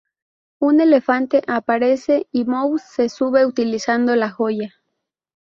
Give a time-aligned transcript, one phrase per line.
[0.61, 4.73] Un elefante aparece y Mouse se sube utilizando la joya.